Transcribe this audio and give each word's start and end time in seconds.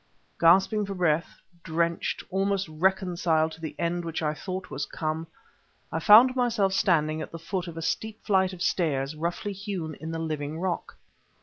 Gasping 0.39 0.87
for 0.87 0.95
breath, 0.95 1.37
drenched, 1.61 2.23
almost 2.31 2.67
reconciled 2.67 3.51
to 3.51 3.61
the 3.61 3.75
end 3.77 4.03
which 4.03 4.23
I 4.23 4.33
thought 4.33 4.71
was 4.71 4.87
come 4.87 5.27
I 5.91 5.99
found 5.99 6.35
myself 6.35 6.73
standing 6.73 7.21
at 7.21 7.31
the 7.31 7.37
foot 7.37 7.67
of 7.67 7.77
a 7.77 7.83
steep 7.83 8.23
flight 8.25 8.51
of 8.51 8.63
stairs 8.63 9.15
roughly 9.15 9.53
hewn 9.53 9.93
in 9.93 10.09
the 10.11 10.17
living 10.17 10.57
rock. 10.57 10.97